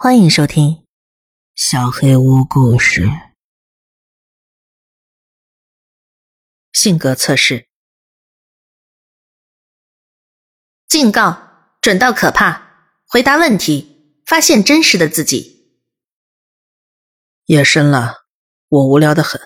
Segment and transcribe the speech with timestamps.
[0.00, 0.74] 欢迎收听
[1.56, 3.02] 《小黑屋故事》
[6.72, 7.66] 性格测试。
[10.86, 12.92] 警告：准到可怕！
[13.08, 15.82] 回答问题，发现真实的自己。
[17.46, 18.28] 夜深了，
[18.68, 19.40] 我无聊的很，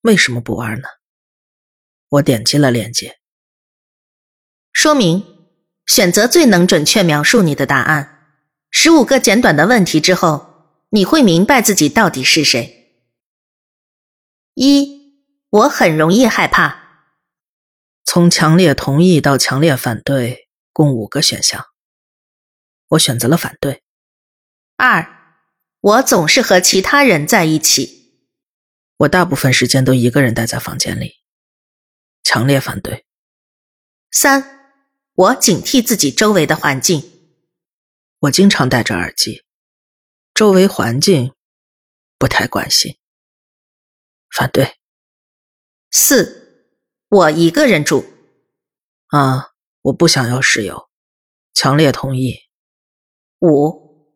[0.00, 0.88] 为什么不玩呢？
[2.08, 3.20] 我点击了链接。
[4.72, 5.22] 说明：
[5.84, 8.11] 选择最能准确描述你的答案。
[8.74, 13.04] 十五个简短的问题之后，你会明白自己到底是谁。
[14.54, 15.14] 一，
[15.50, 16.80] 我很容易害怕。
[18.02, 21.66] 从强烈同意到强烈反对，共五个选项，
[22.88, 23.82] 我选择了反对。
[24.76, 25.36] 二，
[25.80, 28.24] 我总是和其他人在一起。
[28.96, 31.16] 我大部分时间都一个人待在房间里，
[32.24, 33.04] 强烈反对。
[34.10, 34.72] 三，
[35.14, 37.11] 我警惕自己周围的环境。
[38.22, 39.44] 我经常戴着耳机，
[40.32, 41.34] 周围环境
[42.18, 42.96] 不太关心。
[44.30, 44.76] 反对。
[45.90, 46.70] 四，
[47.08, 48.04] 我一个人住。
[49.08, 49.50] 啊，
[49.82, 50.88] 我不想要室友。
[51.52, 52.36] 强烈同意。
[53.40, 54.06] 五，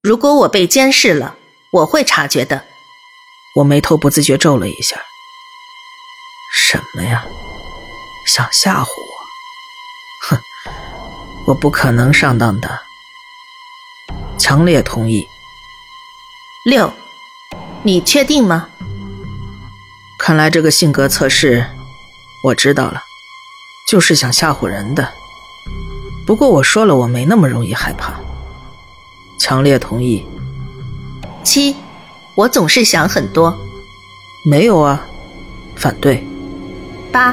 [0.00, 1.36] 如果我被监视了，
[1.72, 2.64] 我会察觉的。
[3.54, 5.00] 我眉头不自觉皱了一下。
[6.52, 7.24] 什么呀？
[8.26, 10.26] 想吓唬我？
[10.28, 10.40] 哼，
[11.46, 12.82] 我不可能上当的。
[14.42, 15.24] 强烈同意。
[16.64, 16.92] 六，
[17.84, 18.68] 你确定吗？
[20.18, 21.64] 看来这个性格测试，
[22.46, 23.04] 我知道了，
[23.88, 25.08] 就是想吓唬人的。
[26.26, 28.18] 不过我说了，我没那么容易害怕。
[29.38, 30.26] 强烈同意。
[31.44, 31.76] 七，
[32.34, 33.56] 我总是想很多。
[34.44, 35.06] 没有啊，
[35.76, 36.26] 反对。
[37.12, 37.32] 八，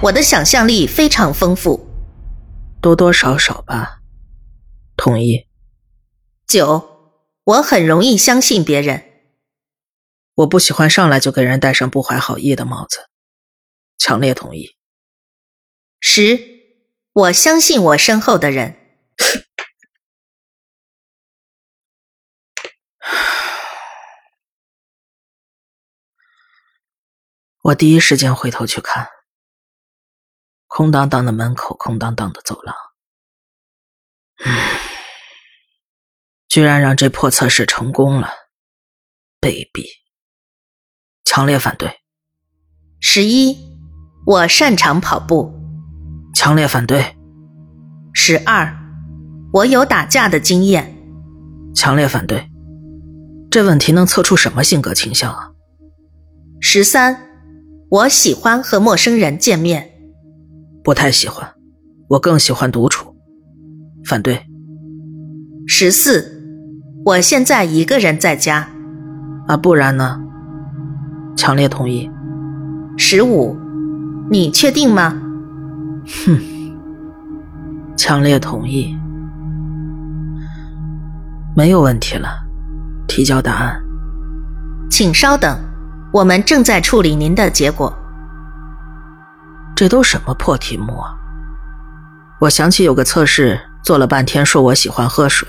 [0.00, 1.84] 我的想象力非常丰富。
[2.80, 3.98] 多多少少吧。
[4.96, 5.49] 同意。
[6.50, 9.22] 九，我很容易相信别人。
[10.34, 13.08] 我不喜欢上来就给人戴上不怀好意的帽子。
[13.96, 14.76] 强烈同意。
[16.00, 16.40] 十，
[17.12, 18.74] 我相信我身后的人。
[27.62, 29.08] 我第一时间回头去看，
[30.66, 32.74] 空荡荡的门口，空荡荡的走廊。
[36.50, 38.28] 居然让这破测试成功了，
[39.40, 39.84] 卑鄙！
[41.24, 41.88] 强烈反对。
[42.98, 43.56] 十一，
[44.26, 45.54] 我擅长跑步。
[46.34, 47.16] 强烈反对。
[48.12, 48.76] 十二，
[49.52, 50.92] 我有打架的经验。
[51.72, 52.44] 强烈反对。
[53.48, 55.52] 这问题能测出什么性格倾向啊？
[56.60, 57.30] 十三，
[57.90, 59.88] 我喜欢和陌生人见面。
[60.82, 61.54] 不太喜欢，
[62.08, 63.14] 我更喜欢独处。
[64.04, 64.44] 反对。
[65.68, 66.39] 十四。
[67.02, 68.68] 我现在一个人在家，
[69.46, 70.20] 啊，不然呢？
[71.34, 72.10] 强烈同意。
[72.98, 73.58] 十五，
[74.30, 75.14] 你确定吗？
[76.26, 76.38] 哼，
[77.96, 78.94] 强烈同意。
[81.56, 82.28] 没有问题了，
[83.08, 83.80] 提交答案。
[84.90, 85.58] 请稍等，
[86.12, 87.90] 我们正在处理您的结果。
[89.74, 91.16] 这都什么破题目啊！
[92.40, 95.48] 我想起有个测试，做了半天，说我喜欢喝水。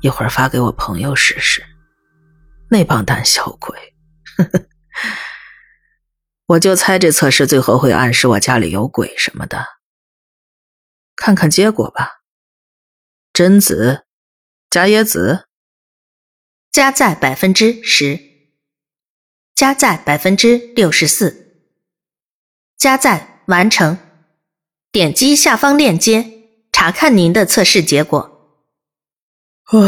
[0.00, 1.62] 一会儿发给我朋友试试，
[2.70, 3.94] 那帮胆小鬼，
[6.46, 9.64] 我就猜这测试最后会暗示我家里有鬼什么的。
[11.16, 12.20] 看看结果吧。
[13.32, 14.04] 贞子，
[14.68, 15.46] 加椰子，
[16.72, 18.18] 加在百分之十，
[19.54, 21.64] 加在百分之六十四，
[22.76, 23.98] 加在完成。
[24.90, 28.29] 点击下方链接查看您的测试结果。
[29.72, 29.78] 唉，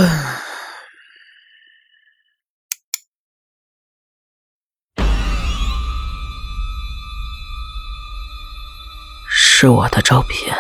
[9.29, 10.57] 是我的照片，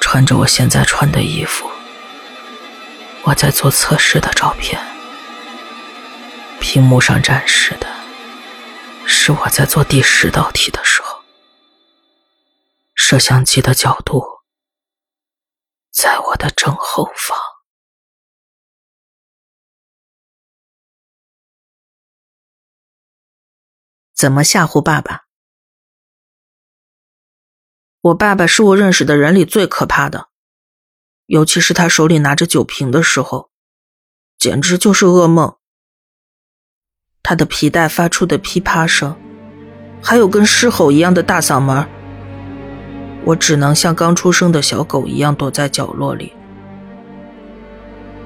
[0.00, 1.70] 穿着我现在穿的衣服，
[3.22, 4.82] 我在做测试的照片。
[6.58, 7.86] 屏幕上展示的
[9.06, 11.22] 是我在做第十道题的时候，
[12.96, 14.33] 摄像机的角度。
[15.94, 17.38] 在我的正后方，
[24.12, 25.26] 怎么吓唬爸爸？
[28.00, 30.30] 我爸爸是我认识的人里最可怕的，
[31.26, 33.52] 尤其是他手里拿着酒瓶的时候，
[34.36, 35.56] 简直就是噩梦。
[37.22, 39.16] 他的皮带发出的噼啪声，
[40.02, 41.88] 还有跟狮吼一样的大嗓门，
[43.24, 46.32] 我只能像刚出生的小狗一样躲在角落里。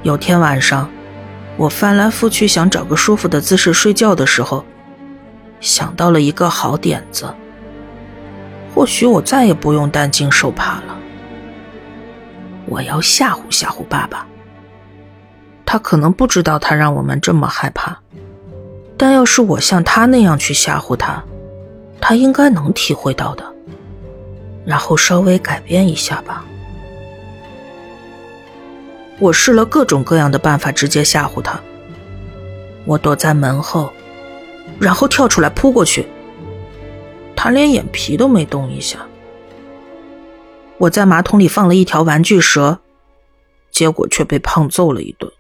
[0.03, 0.91] 有天晚上，
[1.57, 4.65] 我翻来覆去想找个舒服的姿势睡觉的时候，
[5.61, 7.33] 想到了一个好点子。
[8.75, 10.97] 或许我再也不用担惊受怕了。
[12.67, 14.27] 我要吓唬吓唬爸爸。
[15.65, 17.99] 他可能不知道他让我们这么害怕，
[18.97, 21.23] 但要是我像他那样去吓唬他，
[22.01, 23.45] 他应该能体会到的。
[24.69, 26.45] 然后稍微改变一下吧。
[29.19, 31.59] 我试了各种各样的办法，直接吓唬他。
[32.85, 33.91] 我躲在门后，
[34.79, 36.07] 然后跳出来扑过去。
[37.35, 38.99] 他连眼皮都没动一下。
[40.77, 42.79] 我在马桶里放了一条玩具蛇，
[43.71, 45.33] 结果却被胖揍了一顿。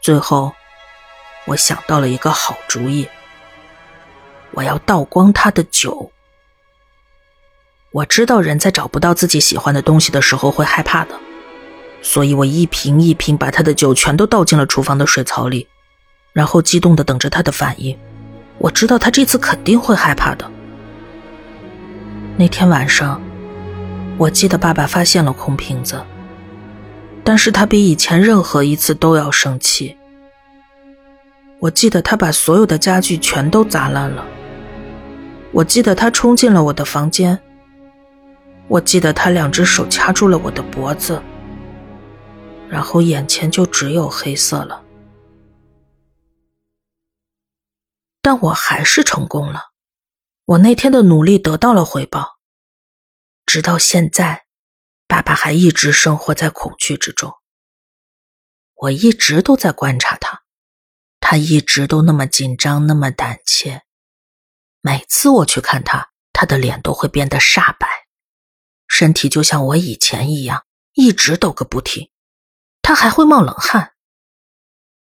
[0.00, 0.52] 最后，
[1.46, 3.08] 我想到了一个好主意。
[4.52, 6.12] 我要倒光他的酒。
[7.92, 11.14] 我知道人在找不到自己喜欢的东西的时候会害怕的，
[12.02, 15.66] 所以我一瓶一瓶把他的酒全都倒进了厨房的水槽里，
[16.32, 17.96] 然后激动的等着他的反应。
[18.58, 20.48] 我知道他这次肯定会害怕的。
[22.36, 23.20] 那天晚上，
[24.16, 26.00] 我记得爸爸发现了空瓶子，
[27.24, 29.96] 但是他比以前任何一次都要生气。
[31.58, 34.24] 我记得他把所有的家具全都砸烂了。
[35.50, 37.36] 我记得他冲进了我的房间。
[38.70, 41.20] 我记得他两只手掐住了我的脖子，
[42.68, 44.84] 然后眼前就只有黑色了。
[48.22, 49.72] 但我还是成功了，
[50.44, 52.38] 我那天的努力得到了回报。
[53.44, 54.44] 直到现在，
[55.08, 57.34] 爸爸还一直生活在恐惧之中。
[58.74, 60.42] 我一直都在观察他，
[61.18, 63.82] 他一直都那么紧张，那么胆怯。
[64.80, 67.88] 每次我去看他，他的脸都会变得煞白。
[68.90, 72.10] 身体就像我以前一样，一直抖个不停，
[72.82, 73.94] 他还会冒冷汗。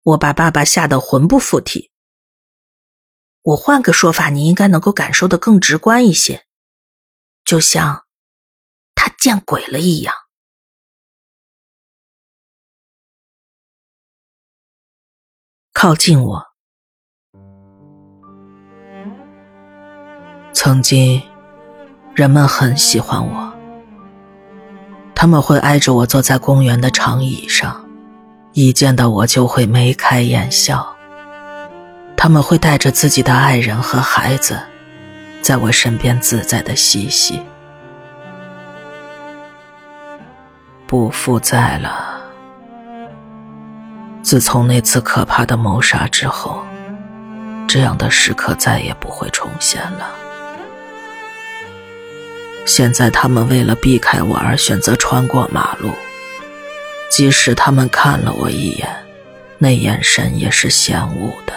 [0.03, 1.89] 我把爸爸吓得魂不附体。
[3.43, 6.45] 我换个说法，你应该能够感受的更直观一些，
[7.45, 8.05] 就像
[8.93, 10.13] 他见鬼了一样。
[15.71, 16.45] 靠近我，
[20.53, 21.23] 曾经
[22.13, 23.50] 人们很喜欢我。
[25.21, 27.85] 他们会挨着我坐在公园的长椅上，
[28.53, 30.95] 一见到我就会眉开眼笑。
[32.17, 34.59] 他们会带着自己的爱人和孩子，
[35.39, 37.39] 在我身边自在的嬉戏。
[40.87, 42.19] 不复在了。
[44.23, 46.63] 自从那次可怕的谋杀之后，
[47.67, 50.09] 这样的时刻再也不会重现了。
[52.65, 55.91] 现在他们为了避开我而选择穿过马路，
[57.09, 58.87] 即使他们看了我一眼，
[59.57, 61.53] 那眼神也是嫌恶的。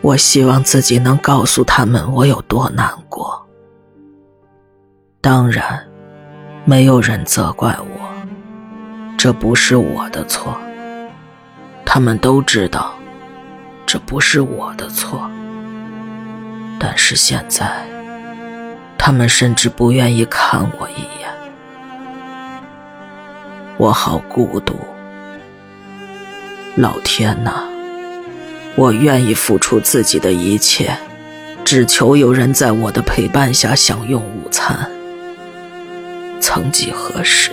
[0.00, 3.46] 我希望自己能告诉他们我有多难过。
[5.20, 5.86] 当然，
[6.64, 8.10] 没有人责怪我，
[9.16, 10.58] 这不是我的错。
[11.84, 12.94] 他们都知道，
[13.86, 15.30] 这不是我的错。
[16.80, 17.91] 但是现在。
[19.04, 21.28] 他们甚至不愿意看我一眼，
[23.76, 24.78] 我好孤独。
[26.76, 27.64] 老天呐，
[28.76, 30.96] 我愿意付出自己的一切，
[31.64, 34.88] 只求有人在我的陪伴下享用午餐。
[36.40, 37.50] 曾几何时，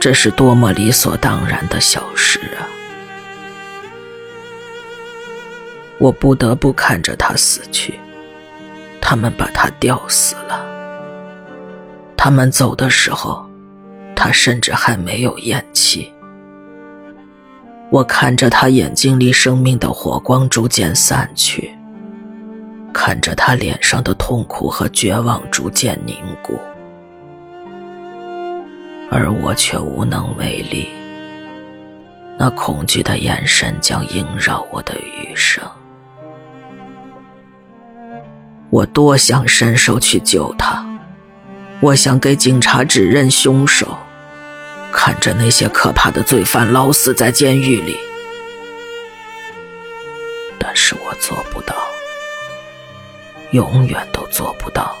[0.00, 2.66] 这是多么理所当然的小事啊！
[5.98, 8.00] 我不得不看着他死去。
[9.06, 10.64] 他们把他吊死了。
[12.16, 13.44] 他们走的时候，
[14.16, 16.10] 他甚至还没有咽气。
[17.90, 21.70] 我看着他眼睛里生命的火光逐渐散去，
[22.94, 26.58] 看着他脸上的痛苦和绝望逐渐凝固，
[29.10, 30.88] 而我却无能为力。
[32.38, 35.62] 那恐惧的眼神将萦绕我的余生。
[38.74, 40.84] 我多想伸手去救他，
[41.78, 43.96] 我想给警察指认凶手，
[44.92, 47.96] 看着那些可怕的罪犯老死在监狱里，
[50.58, 51.76] 但是我做不到，
[53.52, 54.92] 永远都做不到。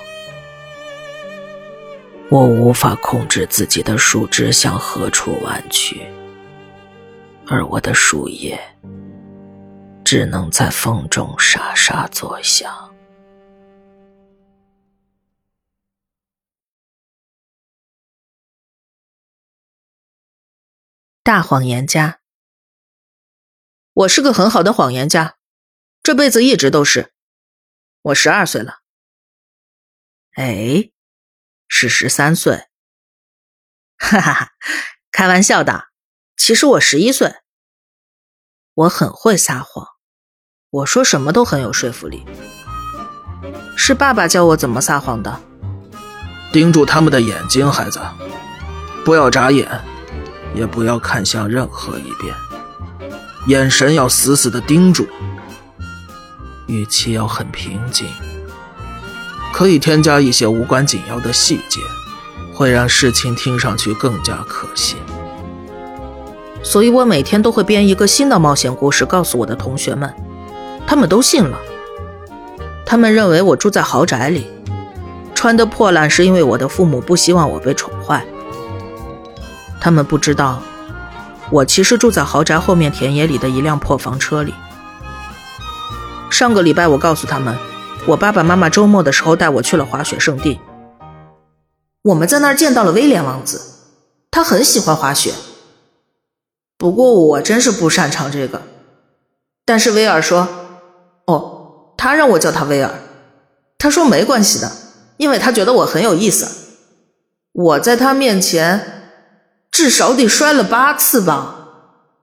[2.28, 6.06] 我无法控制自己的树枝向何处弯曲，
[7.48, 8.56] 而我的树叶
[10.04, 12.70] 只能在风中沙沙作响。
[21.24, 22.20] 大谎言家。
[23.94, 25.38] 我是个很好的谎言家，
[26.02, 27.14] 这辈子一直都是。
[28.02, 28.80] 我十二岁了。
[30.34, 30.90] 哎，
[31.66, 32.66] 是十三岁。
[33.96, 34.50] 哈哈哈，
[35.10, 35.86] 开玩笑的。
[36.36, 37.36] 其实我十一岁。
[38.74, 39.88] 我很会撒谎，
[40.68, 42.26] 我说什么都很有说服力。
[43.78, 45.40] 是爸爸教我怎么撒谎的。
[46.52, 47.98] 盯住他们的眼睛，孩子，
[49.06, 49.66] 不要眨眼，
[50.54, 52.34] 也不要看向任何一边，
[53.48, 55.06] 眼神要死死的盯住，
[56.66, 58.06] 语气要很平静，
[59.52, 61.80] 可以添加一些无关紧要的细节，
[62.54, 64.96] 会让事情听上去更加可信。
[66.62, 70.14] 所以我每天都会编一个新的冒险故事告诉我的同学们，
[70.86, 71.58] 他们都信了。
[72.86, 74.46] 他们认为我住在豪宅里，
[75.34, 78.24] 穿得破烂是因为我的父母不希望我被宠坏。
[79.84, 80.62] 他们不知道，
[81.50, 84.54] 我其实住在豪宅后面田野里的一辆破房车里。
[86.30, 87.54] 上个礼拜我告诉他们，
[88.06, 90.58] 我爸爸妈妈周末的时候带我去了滑雪圣地。
[92.00, 93.60] 我们在那儿见到了威廉王子，
[94.30, 95.34] 他很喜欢滑雪。
[96.78, 98.62] 不过我真是不擅长这个，
[99.66, 100.48] 但是威尔说
[101.28, 102.90] ：“哦，他让我叫他威尔。
[103.76, 104.72] 他说没关系的，
[105.18, 106.48] 因为他觉得我很有意思。
[107.52, 109.03] 我在他面前
[109.74, 111.68] 至少得摔了八次吧。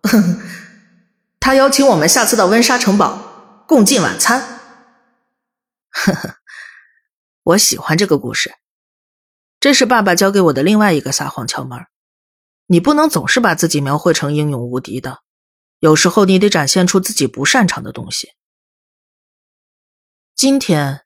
[1.38, 4.40] 他邀请我们下次到温莎城堡共进晚餐。
[5.90, 6.36] 呵呵，
[7.44, 8.54] 我喜欢这个故事，
[9.60, 11.78] 这是爸爸教给我的另外一个撒谎窍门。”
[12.68, 15.20] 你不能总是把自己描绘成英勇无敌的，
[15.80, 18.30] 有时候你得展现出自己不擅长的东西。
[20.34, 21.02] 今天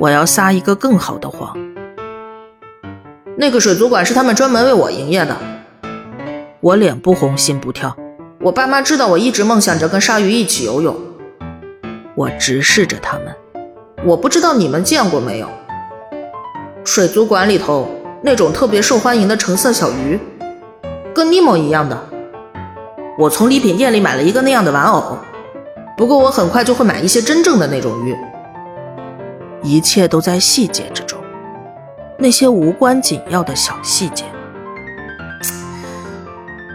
[0.00, 1.75] 我要撒一个更好的谎。
[3.38, 5.36] 那个水族馆是他们专门为我营业的。
[6.60, 7.94] 我脸不红心不跳。
[8.40, 10.96] 我爸妈知道我一直梦想着跟鲨鱼一起游泳。
[12.14, 13.26] 我直视着他们。
[14.04, 15.48] 我不知道你们见过没有？
[16.84, 17.88] 水族馆里头
[18.22, 20.18] 那种特别受欢迎的橙色小鱼。
[21.14, 22.08] 跟尼莫一样的，
[23.18, 25.18] 我从礼品店里买了一个那样的玩偶。
[25.96, 28.16] 不过我很快就会买一些真正的那种鱼。
[29.62, 31.15] 一切都在细节之中，
[32.18, 34.24] 那些无关紧要的小细节。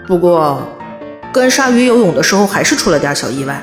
[0.08, 0.62] 不过，
[1.34, 3.62] 跟鲨鱼游泳的时候还是出了点小意外。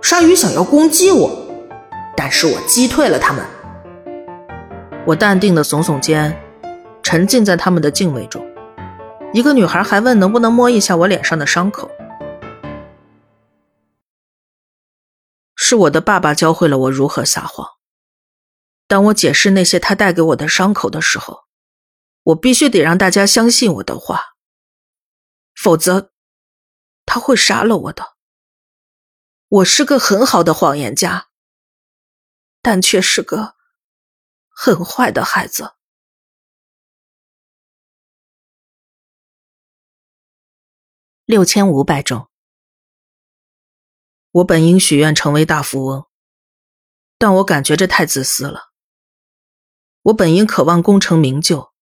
[0.00, 1.30] 鲨鱼想要攻击我，
[2.16, 3.44] 但是我击退了他们。
[5.04, 6.36] 我淡定的耸耸肩，
[7.02, 8.44] 沉浸在他们的敬畏中。
[9.32, 11.90] 一个女孩还问能不能摸一下我脸上的伤口。
[15.56, 17.75] 是我的爸爸教会了我如何撒谎。
[18.86, 21.44] 当我解释那些他带给我的伤口的时候，
[22.22, 24.36] 我必须得让大家相信我的话，
[25.54, 26.12] 否则
[27.04, 28.16] 他会杀了我的。
[29.48, 31.28] 我是个很好的谎言家，
[32.62, 33.54] 但却是个
[34.48, 35.74] 很坏的孩子。
[41.24, 42.28] 六千五百种。
[44.30, 46.06] 我本应许愿成为大富翁，
[47.18, 48.72] 但我感觉这太自私了。
[50.06, 51.72] 我本应渴望功成名就，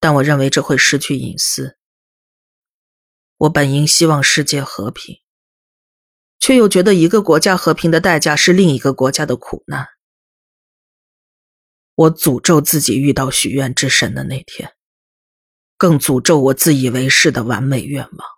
[0.00, 1.76] 但我认为这会失去隐私。
[3.36, 5.18] 我本应希望世界和平，
[6.38, 9.88] 却又觉得一个国家和平的代价是另一个国家的苦难。
[11.94, 14.72] 我诅咒自己遇到许愿之神的那天，
[15.76, 18.28] 更诅咒我自以为是的完美愿望。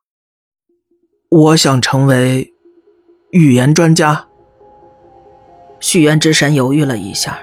[1.29, 2.53] 我想成为
[3.31, 4.29] 语言专家。
[5.79, 7.41] 许愿之神犹豫了一下，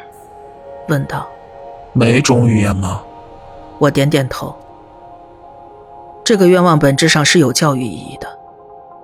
[0.90, 1.32] 问道
[1.98, 3.02] ：“每种语言吗？”
[3.80, 4.56] 我点点头。
[6.24, 8.28] 这个愿望本质上是有教育意义的，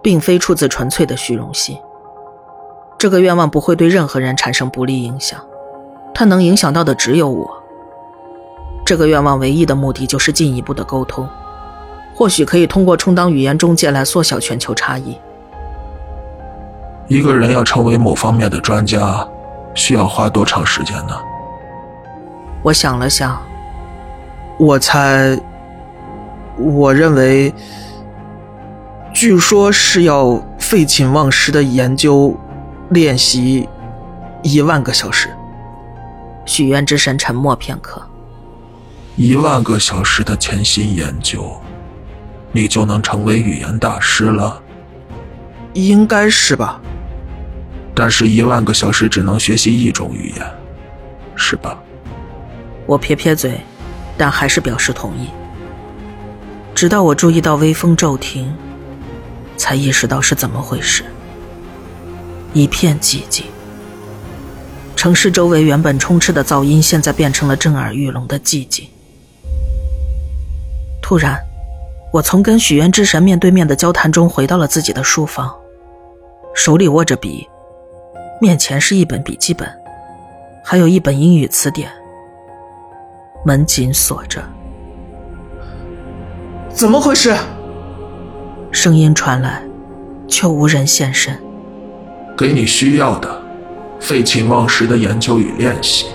[0.03, 1.75] 并非出自纯粹的虚荣心。
[2.99, 5.39] 这个愿望不会对任何人产生不利影响，
[6.13, 7.49] 它能影响到的只有我。
[8.85, 11.27] 这个愿望唯一的目的就是进一步的沟通。
[12.15, 15.17] 或许可以通过充当语言中介来缩小全球差异。
[17.07, 19.27] 一个人要成为某方面的专家，
[19.73, 21.19] 需要花多长时间呢？
[22.63, 23.39] 我想了想，
[24.57, 25.37] 我猜，
[26.57, 27.53] 我认为，
[29.13, 32.33] 据说是要废寝忘食的研究、
[32.89, 33.67] 练习
[34.41, 35.29] 一万个小时。
[36.45, 38.01] 许愿之神沉默片刻。
[39.17, 41.53] 一万个小时的潜心研究。
[42.55, 44.61] 你就能成为语言大师了，
[45.73, 46.79] 应该是吧？
[47.95, 50.45] 但是，一万个小时只能学习一种语言，
[51.35, 51.82] 是吧？
[52.85, 53.59] 我撇撇嘴，
[54.17, 55.27] 但还是表示同意。
[56.75, 58.53] 直到我注意到微风骤停，
[59.55, 61.03] 才意识到是怎么回事。
[62.53, 63.45] 一片寂静，
[64.95, 68.85] 城市周围原本充斥的噪音，现在变成了震耳欲聋的寂静。
[71.01, 71.39] 突然，
[72.11, 75.53] 我从跟许愿之神面对面的交谈中回到了自己的书房，
[76.53, 77.47] 手里握着笔，
[78.41, 79.67] 面前是一本笔记本，
[80.63, 81.89] 还有一本英语词典。
[83.43, 84.43] 门紧锁着。
[86.69, 87.35] 怎么回事？
[88.71, 89.63] 声音传来，
[90.27, 91.37] 却无人现身。
[92.35, 93.41] 给你需要的，
[93.99, 96.07] 废寝忘食的研究与练习。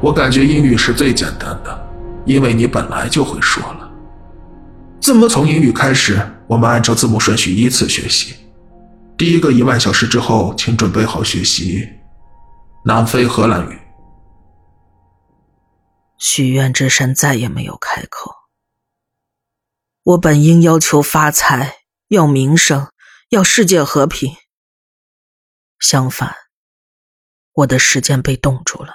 [0.00, 1.88] 我感觉英语是最简单的，
[2.24, 3.88] 因为你本来就会说了。
[5.00, 6.18] 怎么从英语开始？
[6.48, 8.34] 我们按照字母顺序依次学习。
[9.16, 11.88] 第一个一万小时之后，请准备好学习
[12.84, 13.78] 南非荷兰语。
[16.18, 18.34] 许愿之神再也没有开口。
[20.02, 22.92] 我本应要求发财，要名声，
[23.30, 24.36] 要世界和平。
[25.78, 26.34] 相反，
[27.52, 28.94] 我的时间被冻住了，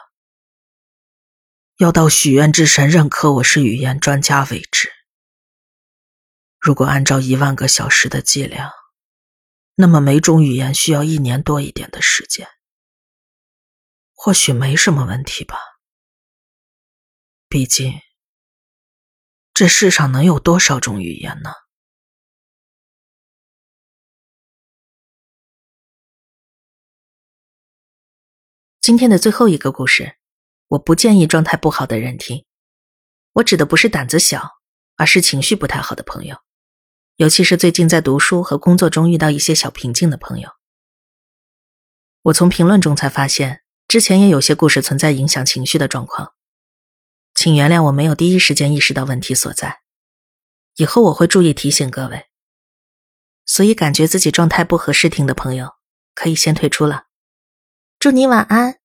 [1.78, 4.92] 要到许愿之神认可我是语言专家为止。
[6.60, 8.72] 如果按照一万个小时的计量，
[9.76, 12.48] 那么每种语言需要一年多一点的时间。
[14.14, 15.58] 或许没什么问题吧。
[17.52, 18.00] 毕竟，
[19.54, 21.52] 这世上能有多少种语言呢？
[28.80, 30.16] 今天的最后一个故事，
[30.70, 32.46] 我不建议状态不好的人听。
[33.34, 34.52] 我指的不是胆子小，
[34.96, 36.38] 而是情绪不太好的朋友，
[37.18, 40.52] 尤其是最近在读书和工作中遇到一些小瓶颈的朋友。
[42.22, 46.34] 我从评论中才发现，之前也有些故事存在影响情绪的状况。
[47.42, 49.82] 请原谅我没有第一时间意识到问题所在，
[50.76, 52.28] 以后我会注意提醒各位。
[53.48, 55.72] 所以感觉自己状态不合适听的朋友，
[56.14, 57.08] 可以先退出了。
[57.98, 58.80] 祝你晚安。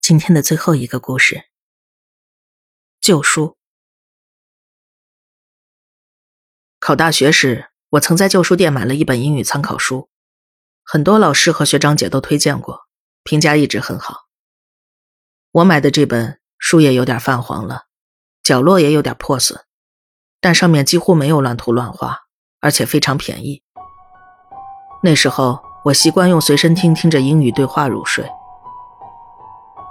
[0.00, 1.48] 今天的最后一个故事，
[3.00, 3.58] 旧书。
[6.78, 10.08] 考大学时，我曾在旧书店买了一本英语参考书，
[10.84, 12.87] 很多老师和学长姐都推荐过。
[13.22, 14.26] 评价一直很好。
[15.52, 17.84] 我买的这本书页有点泛黄了，
[18.42, 19.60] 角落也有点破损，
[20.40, 22.20] 但上面几乎没有乱涂乱画，
[22.60, 23.62] 而且非常便宜。
[25.02, 28.28] 那时候我习惯用随身听听着英语对话入睡。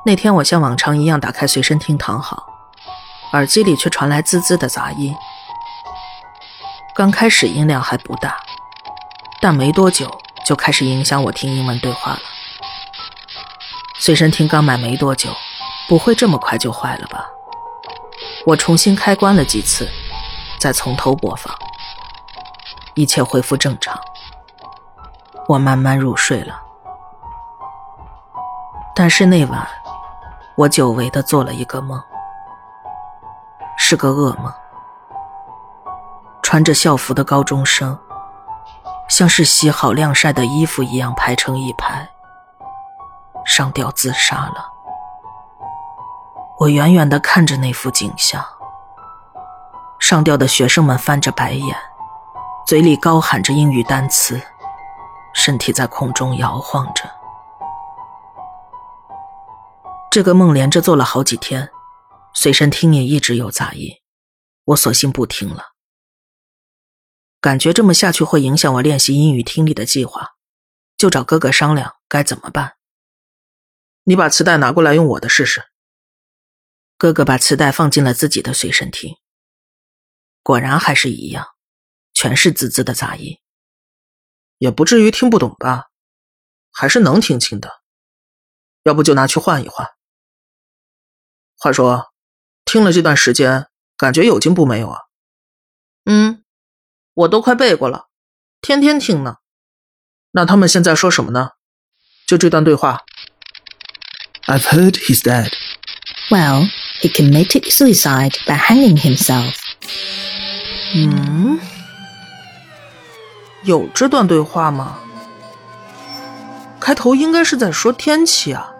[0.05, 2.45] 那天我像往常一样打开随身听躺好，
[3.33, 5.13] 耳机里却传来滋滋的杂音。
[6.95, 8.37] 刚开始音量还不大，
[9.41, 10.09] 但没多久
[10.45, 12.19] 就开始影响我听英文对话了。
[13.99, 15.29] 随身听刚买没多久，
[15.87, 17.27] 不会这么快就坏了吧？
[18.45, 19.89] 我重新开关了几次，
[20.59, 21.53] 再从头播放，
[22.93, 23.99] 一切恢复正常。
[25.47, 26.61] 我慢慢入睡了。
[28.95, 29.67] 但是那晚，
[30.55, 32.01] 我久违的做了一个梦，
[33.77, 34.51] 是个噩梦。
[36.41, 37.97] 穿着校服的高中生，
[39.09, 42.09] 像是洗好晾晒的衣服一样排成一排。
[43.47, 44.73] 上吊自杀了。
[46.59, 48.45] 我远远的看着那幅景象，
[49.99, 51.75] 上吊的学生们翻着白眼，
[52.67, 54.41] 嘴里高喊着英语单词，
[55.33, 57.09] 身体在空中摇晃着。
[60.11, 61.69] 这个梦连着做了好几天，
[62.33, 63.91] 随身听也一直有杂音，
[64.65, 65.73] 我索性不听了。
[67.39, 70.31] 感觉这么下去会影响我练习英语听力的计划，
[70.97, 72.76] 就找哥哥商量该怎么办。
[74.09, 75.65] 你把磁带拿过来用我的试试。
[76.97, 79.17] 哥哥把磁带放进了自己的随身听，
[80.41, 81.45] 果然还是一样，
[82.13, 83.37] 全是滋滋的杂音。
[84.59, 85.89] 也不至于听不懂吧？
[86.71, 87.81] 还是能听清的。
[88.83, 89.85] 要不就拿去换一换。
[91.57, 92.13] 话说，
[92.63, 93.67] 听了这段时间，
[93.97, 95.01] 感觉有进步没有啊？
[96.05, 96.45] 嗯，
[97.13, 98.07] 我都快背过了，
[98.61, 99.35] 天天听呢。
[100.31, 101.51] 那他们现在说什么呢？
[102.25, 103.03] 就这段对话。
[104.46, 105.50] I've heard he's dead.
[106.30, 106.68] Well,
[107.00, 109.54] he committed suicide by hanging himself.
[110.94, 111.58] 嗯，
[113.64, 114.98] 有这段对话吗？
[116.80, 118.72] 开头应该是在说天气啊。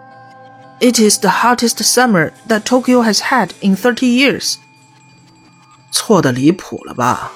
[0.81, 4.57] It is the hottest summer that Tokyo has had in thirty years.
[5.93, 7.31] 错的离谱了吧？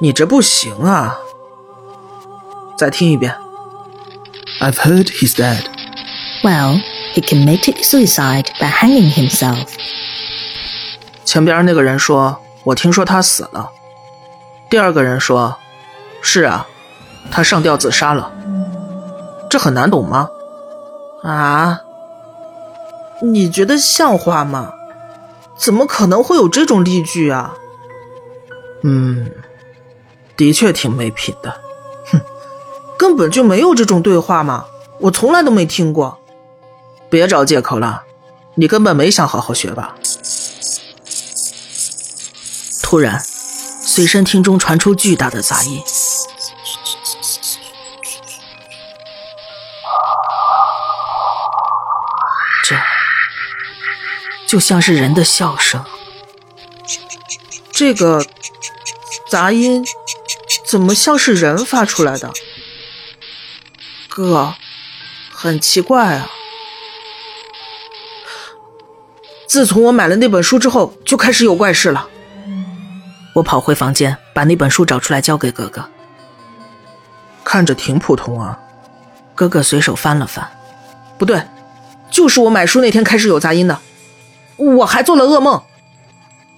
[0.00, 1.16] 你这不行啊！
[2.76, 3.34] 再听一遍。
[4.60, 5.64] I've heard he's dead.
[6.43, 6.81] Well,
[7.13, 9.67] he committed suicide by hanging himself.
[11.23, 13.69] 前边那个人说：“我听说他死了。”
[14.69, 15.55] 第二个人说
[16.21, 16.65] ：“是啊，
[17.29, 18.31] 他上吊自杀了。”
[19.49, 20.29] 这很难懂吗？
[21.23, 21.81] 啊？
[23.21, 24.73] 你觉得像话吗？
[25.55, 27.53] 怎么可能会有这种例句啊？
[28.83, 29.29] 嗯，
[30.35, 31.53] 的确挺没品的。
[32.11, 32.19] 哼，
[32.97, 34.65] 根本就没有这种对话嘛，
[34.99, 36.17] 我从来都没听过。
[37.11, 38.03] 别找借口了，
[38.55, 39.95] 你根本没想好好学吧？
[42.81, 43.21] 突然，
[43.81, 45.83] 随身听中传出巨大的杂音。
[52.63, 52.77] 这
[54.47, 55.83] 就像是人的笑声。
[57.71, 58.25] 这个
[59.27, 59.85] 杂音
[60.65, 62.31] 怎么像是人发出来的？
[64.07, 64.55] 哥，
[65.33, 66.29] 很奇怪啊。
[69.51, 72.07] 自从我买了那本书之后，就开始有怪事了。
[73.33, 75.83] 我跑回房间，把那本书找出来交给哥哥。
[77.43, 78.57] 看着挺普通啊。
[79.35, 80.49] 哥哥随手翻了翻，
[81.17, 81.43] 不对。
[82.09, 83.77] 就是我买书那天开始有杂音的，
[84.55, 85.61] 我还做了噩梦。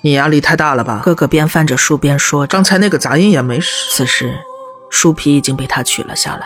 [0.01, 1.01] 你压力太大了吧？
[1.03, 4.38] 哥哥边翻着书边说：“刚才那个杂音也没事。”此时，
[4.91, 6.45] 书皮已经被他取了下来，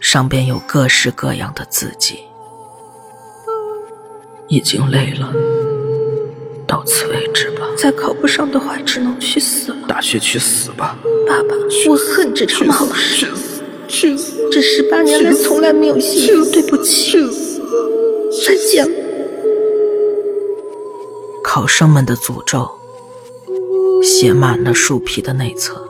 [0.00, 2.24] 上边有各式各样的字迹。
[4.50, 5.32] 已经累了，
[6.66, 7.62] 到此为止吧。
[7.78, 9.78] 再考不上的话，只能去死了。
[9.86, 11.54] 大学去死吧，爸爸！
[11.88, 13.28] 我恨这场考试。
[13.86, 14.48] 去死！
[14.50, 17.10] 这十八年来从来没有幸福，对不起。
[17.12, 17.62] 去死！
[18.44, 18.84] 再见。
[21.44, 22.68] 考生们的诅咒
[24.02, 25.89] 写满了树皮的内侧。